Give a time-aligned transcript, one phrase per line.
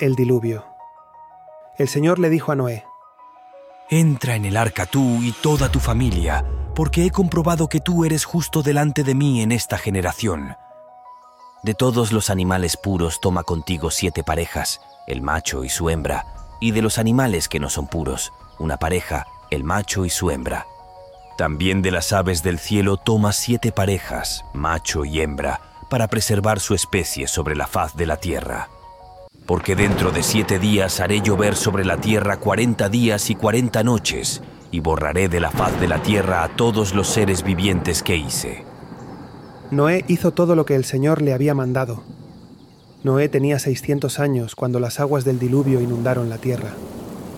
[0.00, 0.64] El diluvio.
[1.76, 2.86] El Señor le dijo a Noé,
[3.90, 6.42] Entra en el arca tú y toda tu familia,
[6.74, 10.56] porque he comprobado que tú eres justo delante de mí en esta generación.
[11.62, 16.24] De todos los animales puros toma contigo siete parejas, el macho y su hembra,
[16.60, 20.66] y de los animales que no son puros, una pareja, el macho y su hembra.
[21.36, 25.60] También de las aves del cielo toma siete parejas, macho y hembra,
[25.90, 28.70] para preservar su especie sobre la faz de la tierra.
[29.50, 34.42] Porque dentro de siete días haré llover sobre la tierra cuarenta días y cuarenta noches,
[34.70, 38.62] y borraré de la faz de la tierra a todos los seres vivientes que hice.
[39.72, 42.04] Noé hizo todo lo que el Señor le había mandado.
[43.02, 46.70] Noé tenía 600 años cuando las aguas del diluvio inundaron la tierra.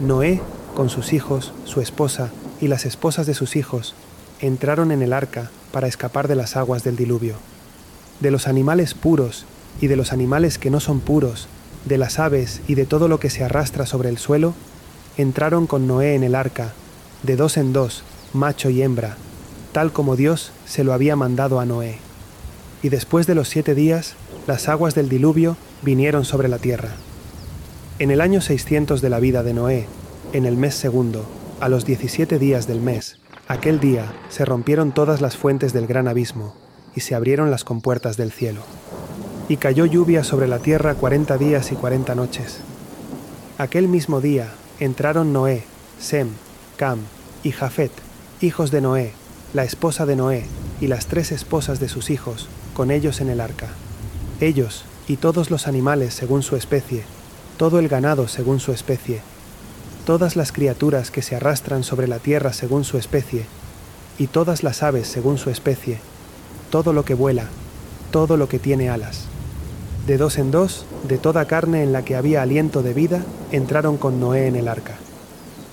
[0.00, 0.40] Noé,
[0.74, 3.94] con sus hijos, su esposa y las esposas de sus hijos,
[4.40, 7.36] entraron en el arca para escapar de las aguas del diluvio.
[8.18, 9.46] De los animales puros
[9.80, 11.48] y de los animales que no son puros,
[11.84, 14.54] de las aves y de todo lo que se arrastra sobre el suelo,
[15.16, 16.72] entraron con Noé en el arca,
[17.22, 19.16] de dos en dos, macho y hembra,
[19.72, 21.98] tal como Dios se lo había mandado a Noé.
[22.82, 24.14] Y después de los siete días,
[24.46, 26.90] las aguas del diluvio vinieron sobre la tierra.
[27.98, 29.86] En el año 600 de la vida de Noé,
[30.32, 31.26] en el mes segundo,
[31.60, 36.08] a los 17 días del mes, aquel día se rompieron todas las fuentes del gran
[36.08, 36.54] abismo,
[36.94, 38.62] y se abrieron las compuertas del cielo.
[39.50, 42.58] Y cayó lluvia sobre la tierra cuarenta días y cuarenta noches.
[43.58, 45.64] Aquel mismo día entraron Noé,
[45.98, 46.28] Sem,
[46.76, 47.00] Cam
[47.42, 47.90] y Jafet,
[48.40, 49.12] hijos de Noé,
[49.52, 50.44] la esposa de Noé
[50.80, 53.66] y las tres esposas de sus hijos, con ellos en el arca.
[54.40, 57.02] Ellos y todos los animales según su especie,
[57.56, 59.20] todo el ganado según su especie,
[60.06, 63.46] todas las criaturas que se arrastran sobre la tierra según su especie,
[64.16, 65.98] y todas las aves según su especie,
[66.70, 67.48] todo lo que vuela,
[68.12, 69.26] todo lo que tiene alas.
[70.10, 73.22] De dos en dos, de toda carne en la que había aliento de vida,
[73.52, 74.96] entraron con Noé en el arca.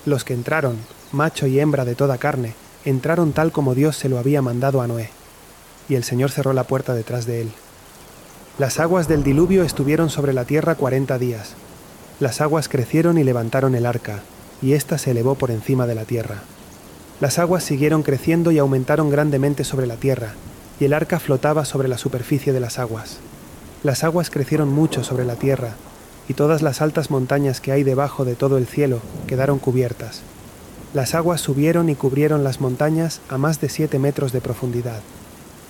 [0.06, 0.76] Los que entraron,
[1.10, 4.86] macho y hembra de toda carne, entraron tal como Dios se lo había mandado a
[4.86, 5.10] Noé.
[5.88, 7.50] Y el Señor cerró la puerta detrás de él.
[8.60, 11.54] Las aguas del diluvio estuvieron sobre la tierra cuarenta días.
[12.20, 14.20] Las aguas crecieron y levantaron el arca,
[14.62, 16.42] y ésta se elevó por encima de la tierra.
[17.20, 20.34] Las aguas siguieron creciendo y aumentaron grandemente sobre la tierra,
[20.78, 23.18] y el arca flotaba sobre la superficie de las aguas.
[23.84, 25.74] Las aguas crecieron mucho sobre la tierra,
[26.28, 30.22] y todas las altas montañas que hay debajo de todo el cielo quedaron cubiertas.
[30.94, 35.00] Las aguas subieron y cubrieron las montañas a más de siete metros de profundidad.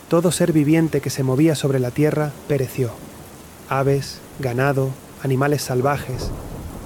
[0.09, 2.93] Todo ser viviente que se movía sobre la tierra pereció.
[3.69, 4.91] Aves, ganado,
[5.23, 6.31] animales salvajes,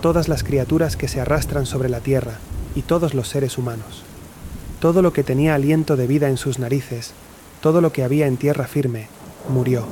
[0.00, 2.38] todas las criaturas que se arrastran sobre la tierra
[2.74, 4.02] y todos los seres humanos.
[4.80, 7.12] Todo lo que tenía aliento de vida en sus narices,
[7.60, 9.06] todo lo que había en tierra firme,
[9.48, 9.84] murió.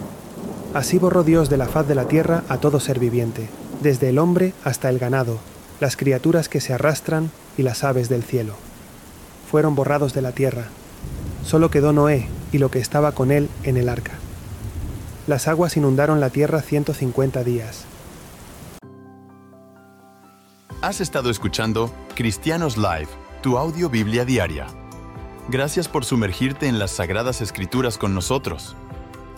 [0.72, 3.48] Así borró Dios de la faz de la tierra a todo ser viviente,
[3.82, 5.38] desde el hombre hasta el ganado,
[5.80, 8.54] las criaturas que se arrastran y las aves del cielo.
[9.50, 10.66] Fueron borrados de la tierra.
[11.44, 14.12] Solo quedó Noé y lo que estaba con él en el arca.
[15.26, 17.84] Las aguas inundaron la tierra 150 días.
[20.82, 23.08] Has estado escuchando Cristianos Live,
[23.42, 24.68] tu audio Biblia diaria.
[25.48, 28.76] Gracias por sumergirte en las Sagradas Escrituras con nosotros.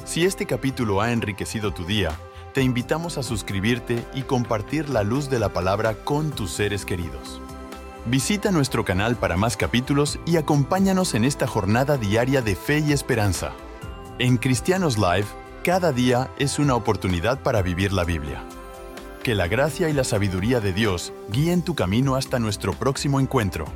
[0.04, 2.10] Si este capítulo ha enriquecido tu día,
[2.52, 7.40] te invitamos a suscribirte y compartir la luz de la palabra con tus seres queridos.
[8.06, 12.92] Visita nuestro canal para más capítulos y acompáñanos en esta jornada diaria de fe y
[12.92, 13.52] esperanza.
[14.18, 15.26] En Cristianos Live,
[15.62, 18.42] cada día es una oportunidad para vivir la Biblia.
[19.22, 23.66] Que la gracia y la sabiduría de Dios guíen tu camino hasta nuestro próximo encuentro.